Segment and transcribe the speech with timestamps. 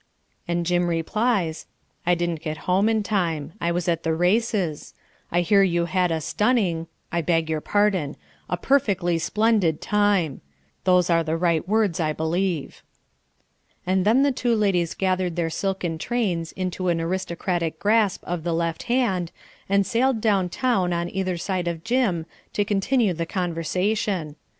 [0.47, 1.67] And Jim replies,
[2.07, 3.53] "I didn't get home in time.
[3.61, 4.95] I was at the races.
[5.31, 8.17] I hear you had a stunning I beg your pardon
[8.49, 10.41] a perfectly splendid time.
[10.85, 12.81] Those are the right words, I believe."
[13.85, 18.53] And then the two ladies gathered their silken trains into an aristocratic grasp of the
[18.55, 19.31] left hand,
[19.69, 24.35] and sailed down town on either side of "Jim" to continue the conversation.